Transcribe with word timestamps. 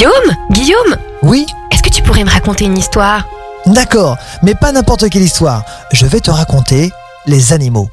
Guillaume 0.00 0.34
Guillaume 0.50 0.96
Oui 1.22 1.44
Est-ce 1.70 1.82
que 1.82 1.90
tu 1.90 2.02
pourrais 2.02 2.24
me 2.24 2.30
raconter 2.30 2.64
une 2.64 2.78
histoire? 2.78 3.28
D'accord, 3.66 4.16
mais 4.42 4.54
pas 4.54 4.72
n'importe 4.72 5.10
quelle 5.10 5.20
histoire. 5.20 5.62
Je 5.92 6.06
vais 6.06 6.20
te 6.20 6.30
raconter 6.30 6.90
les 7.26 7.52
animaux. 7.52 7.90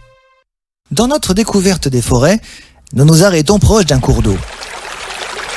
Dans 0.90 1.08
notre 1.10 1.34
découverte 1.34 1.90
des 1.90 2.02
forêts, 2.02 2.40
nous 2.94 3.04
nous 3.04 3.26
arrêtons 3.26 3.60
proche 3.60 3.88
d'un 3.88 4.00
cours 4.00 4.22
d'eau. 4.22 4.38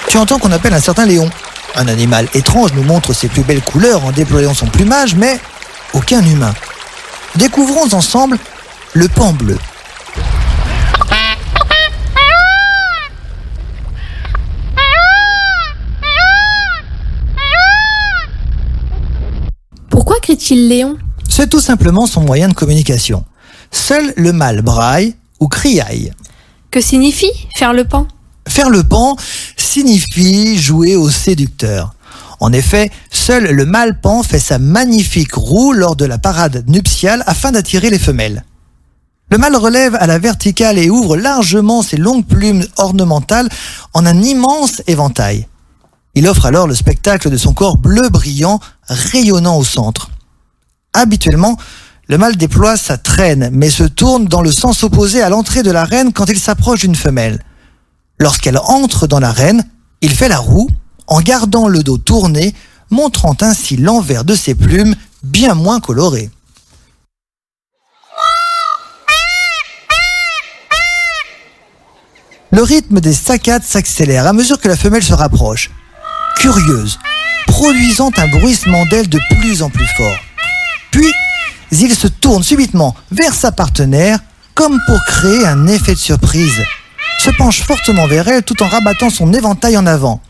Tu 0.08 0.18
entends 0.18 0.40
qu'on 0.40 0.50
appelle 0.50 0.74
un 0.74 0.80
certain 0.80 1.06
lion. 1.06 1.30
Un 1.76 1.86
animal 1.86 2.26
étrange 2.34 2.72
nous 2.72 2.82
montre 2.82 3.12
ses 3.12 3.28
plus 3.28 3.44
belles 3.44 3.62
couleurs 3.62 4.04
en 4.04 4.10
déployant 4.10 4.52
son 4.52 4.66
plumage, 4.66 5.14
mais 5.14 5.38
aucun 5.94 6.20
humain. 6.20 6.52
Découvrons 7.36 7.94
ensemble 7.94 8.38
le 8.94 9.06
pan 9.06 9.32
bleu. 9.32 9.56
Léon? 20.50 20.96
C'est 21.28 21.48
tout 21.48 21.60
simplement 21.60 22.06
son 22.06 22.22
moyen 22.22 22.48
de 22.48 22.54
communication. 22.54 23.24
Seul 23.70 24.12
le 24.16 24.32
mâle 24.32 24.62
braille 24.62 25.14
ou 25.38 25.48
criaille. 25.48 26.12
Que 26.70 26.80
signifie 26.80 27.32
faire 27.56 27.72
le 27.72 27.84
pan? 27.84 28.06
Faire 28.48 28.70
le 28.70 28.82
pan 28.82 29.16
signifie 29.56 30.58
jouer 30.58 30.96
au 30.96 31.08
séducteur. 31.08 31.94
En 32.40 32.52
effet, 32.52 32.90
seul 33.10 33.50
le 33.50 33.66
mâle 33.66 34.00
pan 34.00 34.22
fait 34.22 34.38
sa 34.38 34.58
magnifique 34.58 35.34
roue 35.34 35.72
lors 35.72 35.94
de 35.94 36.06
la 36.06 36.18
parade 36.18 36.64
nuptiale 36.68 37.22
afin 37.26 37.52
d'attirer 37.52 37.90
les 37.90 37.98
femelles. 37.98 38.44
Le 39.30 39.38
mâle 39.38 39.56
relève 39.56 39.94
à 39.94 40.06
la 40.06 40.18
verticale 40.18 40.78
et 40.78 40.90
ouvre 40.90 41.16
largement 41.16 41.82
ses 41.82 41.96
longues 41.96 42.26
plumes 42.26 42.64
ornementales 42.76 43.48
en 43.94 44.04
un 44.06 44.20
immense 44.22 44.82
éventail. 44.88 45.46
Il 46.14 46.26
offre 46.26 46.46
alors 46.46 46.66
le 46.66 46.74
spectacle 46.74 47.30
de 47.30 47.36
son 47.36 47.52
corps 47.52 47.78
bleu 47.78 48.08
brillant, 48.08 48.58
rayonnant 48.88 49.56
au 49.56 49.64
centre. 49.64 50.10
Habituellement, 50.92 51.56
le 52.08 52.18
mâle 52.18 52.36
déploie 52.36 52.76
sa 52.76 52.98
traîne, 52.98 53.50
mais 53.52 53.70
se 53.70 53.84
tourne 53.84 54.24
dans 54.24 54.42
le 54.42 54.50
sens 54.50 54.82
opposé 54.82 55.22
à 55.22 55.28
l'entrée 55.28 55.62
de 55.62 55.70
la 55.70 55.84
reine 55.84 56.12
quand 56.12 56.28
il 56.28 56.38
s'approche 56.38 56.80
d'une 56.80 56.96
femelle. 56.96 57.44
Lorsqu'elle 58.18 58.58
entre 58.58 59.06
dans 59.06 59.20
l'arène, 59.20 59.64
il 60.00 60.10
fait 60.10 60.28
la 60.28 60.38
roue 60.38 60.68
en 61.06 61.20
gardant 61.20 61.68
le 61.68 61.82
dos 61.82 61.98
tourné, 61.98 62.54
montrant 62.90 63.36
ainsi 63.40 63.76
l'envers 63.76 64.24
de 64.24 64.34
ses 64.34 64.54
plumes 64.54 64.94
bien 65.22 65.54
moins 65.54 65.80
colorées. 65.80 66.30
Le 72.52 72.62
rythme 72.62 73.00
des 73.00 73.14
saccades 73.14 73.62
s'accélère 73.62 74.26
à 74.26 74.32
mesure 74.32 74.58
que 74.58 74.66
la 74.66 74.76
femelle 74.76 75.04
se 75.04 75.14
rapproche, 75.14 75.70
curieuse, 76.36 76.98
produisant 77.46 78.10
un 78.16 78.26
bruissement 78.26 78.84
d'ailes 78.86 79.08
de 79.08 79.20
plus 79.30 79.62
en 79.62 79.70
plus 79.70 79.86
fort. 79.96 80.18
Puis, 80.90 81.12
il 81.72 81.94
se 81.94 82.08
tourne 82.08 82.42
subitement 82.42 82.94
vers 83.10 83.34
sa 83.34 83.52
partenaire 83.52 84.18
comme 84.54 84.80
pour 84.86 85.02
créer 85.04 85.46
un 85.46 85.66
effet 85.66 85.94
de 85.94 85.98
surprise. 85.98 86.62
Se 87.24 87.30
penche 87.30 87.62
fortement 87.62 88.06
vers 88.06 88.28
elle 88.28 88.42
tout 88.42 88.62
en 88.62 88.68
rabattant 88.68 89.10
son 89.10 89.32
éventail 89.32 89.76
en 89.76 89.86
avant. 89.86 90.20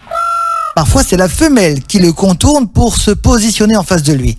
Parfois, 0.75 1.03
c'est 1.03 1.17
la 1.17 1.29
femelle 1.29 1.83
qui 1.83 1.99
le 1.99 2.13
contourne 2.13 2.69
pour 2.69 2.97
se 2.97 3.11
positionner 3.11 3.77
en 3.77 3.83
face 3.83 4.03
de 4.03 4.13
lui. 4.13 4.39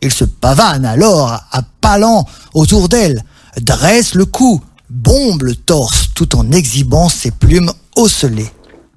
Il 0.00 0.12
se 0.12 0.24
pavane 0.24 0.84
alors 0.84 1.32
à 1.50 1.62
palan 1.80 2.26
autour 2.54 2.88
d'elle, 2.88 3.22
dresse 3.60 4.14
le 4.14 4.24
cou, 4.24 4.60
bombe 4.90 5.42
le 5.42 5.54
torse 5.54 6.08
tout 6.14 6.36
en 6.36 6.50
exhibant 6.52 7.08
ses 7.08 7.30
plumes 7.30 7.72
ocellées. 7.96 8.50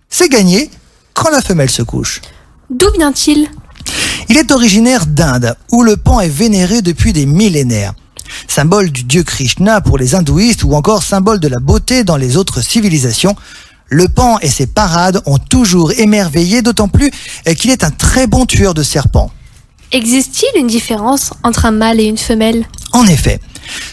C'est 0.09 0.29
gagné 0.29 0.69
quand 1.13 1.29
la 1.29 1.41
femelle 1.41 1.69
se 1.69 1.81
couche. 1.81 2.21
D'où 2.69 2.87
vient-il? 2.97 3.49
Il 4.29 4.37
est 4.37 4.51
originaire 4.51 5.05
d'Inde, 5.05 5.55
où 5.71 5.83
le 5.83 5.97
pan 5.97 6.19
est 6.19 6.29
vénéré 6.29 6.81
depuis 6.81 7.13
des 7.13 7.25
millénaires. 7.25 7.93
Symbole 8.47 8.89
du 8.89 9.03
dieu 9.03 9.23
Krishna 9.23 9.81
pour 9.81 9.97
les 9.97 10.15
hindouistes 10.15 10.63
ou 10.63 10.73
encore 10.73 11.03
symbole 11.03 11.39
de 11.39 11.47
la 11.47 11.59
beauté 11.59 12.03
dans 12.03 12.17
les 12.17 12.37
autres 12.37 12.61
civilisations, 12.61 13.35
le 13.87 14.07
pan 14.07 14.39
et 14.41 14.49
ses 14.49 14.65
parades 14.65 15.21
ont 15.27 15.37
toujours 15.37 15.91
émerveillé, 15.91 16.63
d'autant 16.63 16.87
plus 16.87 17.11
qu'il 17.55 17.69
est 17.69 17.83
un 17.83 17.91
très 17.91 18.25
bon 18.25 18.45
tueur 18.47 18.73
de 18.73 18.81
serpents. 18.81 19.29
Existe-t-il 19.91 20.59
une 20.59 20.67
différence 20.67 21.31
entre 21.43 21.65
un 21.65 21.71
mâle 21.71 21.99
et 21.99 22.05
une 22.05 22.17
femelle? 22.17 22.65
En 22.93 23.05
effet, 23.05 23.39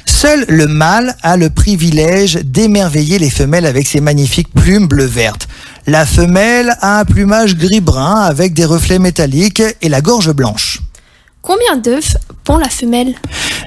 seul 0.06 0.47
le 0.48 0.66
mâle 0.66 1.15
a 1.22 1.37
le 1.37 1.50
privilège 1.50 2.37
d'émerveiller 2.37 3.19
les 3.19 3.31
femelles 3.31 3.66
avec 3.66 3.87
ses 3.87 4.00
magnifiques 4.00 4.53
plumes 4.54 4.88
bleu-vertes. 4.88 5.47
La 5.87 6.06
femelle 6.06 6.76
a 6.81 7.00
un 7.00 7.04
plumage 7.04 7.56
gris-brun 7.56 8.20
avec 8.20 8.54
des 8.54 8.65
reflets 8.65 9.00
métalliques 9.00 9.62
et 9.81 9.88
la 9.88 10.00
gorge 10.00 10.32
blanche. 10.32 10.81
Combien 11.41 11.76
d'œufs 11.76 12.16
pond 12.44 12.56
la 12.56 12.69
femelle? 12.69 13.16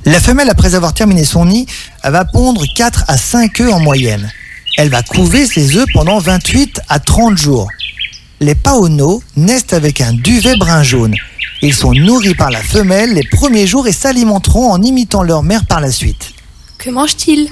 La 0.05 0.21
femelle, 0.21 0.49
après 0.49 0.75
avoir 0.75 0.93
terminé 0.93 1.25
son 1.25 1.45
nid, 1.45 1.65
va 2.05 2.23
pondre 2.23 2.63
4 2.73 3.03
à 3.09 3.17
5 3.17 3.59
œufs 3.59 3.73
en 3.73 3.81
moyenne. 3.81 4.31
Elle 4.77 4.89
va 4.89 5.03
couver 5.03 5.45
ses 5.45 5.75
œufs 5.75 5.87
pendant 5.93 6.19
28 6.19 6.79
à 6.87 6.99
30 6.99 7.37
jours. 7.37 7.67
Les 8.39 8.55
paonos 8.55 9.21
naissent 9.35 9.73
avec 9.73 9.99
un 9.99 10.13
duvet 10.13 10.55
brun 10.55 10.83
jaune. 10.83 11.15
Ils 11.61 11.73
sont 11.73 11.91
nourris 11.91 12.35
par 12.35 12.49
la 12.49 12.61
femelle 12.61 13.13
les 13.13 13.27
premiers 13.27 13.67
jours 13.67 13.87
et 13.89 13.93
s'alimenteront 13.93 14.71
en 14.71 14.81
imitant 14.81 15.23
leur 15.23 15.43
mère 15.43 15.65
par 15.65 15.81
la 15.81 15.91
suite. 15.91 16.31
Que 16.77 16.89
mange-t-il? 16.89 17.49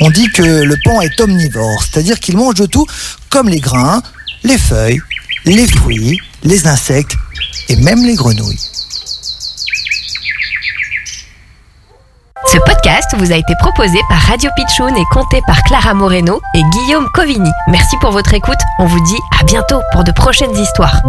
On 0.00 0.10
dit 0.10 0.30
que 0.30 0.42
le 0.42 0.76
pan 0.84 1.00
est 1.00 1.20
omnivore, 1.20 1.82
c'est-à-dire 1.82 2.20
qu'il 2.20 2.36
mange 2.36 2.54
de 2.54 2.66
tout, 2.66 2.86
comme 3.30 3.48
les 3.48 3.60
grains, 3.60 4.02
les 4.44 4.58
feuilles, 4.58 5.00
les 5.44 5.66
fruits, 5.66 6.20
les 6.42 6.66
insectes 6.66 7.16
et 7.68 7.76
même 7.76 8.04
les 8.04 8.14
grenouilles. 8.14 8.60
Ce 12.46 12.58
podcast 12.58 13.14
vous 13.18 13.32
a 13.32 13.36
été 13.36 13.54
proposé 13.58 13.98
par 14.08 14.18
Radio 14.18 14.50
Pitchoun 14.56 14.96
et 14.96 15.04
compté 15.10 15.40
par 15.46 15.62
Clara 15.64 15.94
Moreno 15.94 16.40
et 16.54 16.62
Guillaume 16.62 17.08
Covini. 17.12 17.50
Merci 17.68 17.96
pour 18.00 18.12
votre 18.12 18.34
écoute. 18.34 18.60
On 18.78 18.86
vous 18.86 19.00
dit 19.04 19.18
à 19.40 19.44
bientôt 19.44 19.80
pour 19.92 20.04
de 20.04 20.12
prochaines 20.12 20.56
histoires. 20.56 21.02